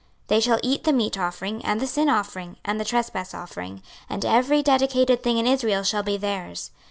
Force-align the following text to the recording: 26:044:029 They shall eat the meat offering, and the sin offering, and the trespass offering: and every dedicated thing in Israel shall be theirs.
26:044:029 0.27 0.27
They 0.29 0.39
shall 0.39 0.59
eat 0.63 0.83
the 0.83 0.93
meat 0.93 1.19
offering, 1.19 1.63
and 1.63 1.79
the 1.79 1.85
sin 1.85 2.09
offering, 2.09 2.57
and 2.65 2.79
the 2.79 2.85
trespass 2.85 3.35
offering: 3.35 3.83
and 4.09 4.25
every 4.25 4.63
dedicated 4.63 5.21
thing 5.21 5.37
in 5.37 5.45
Israel 5.45 5.83
shall 5.83 6.01
be 6.01 6.17
theirs. 6.17 6.71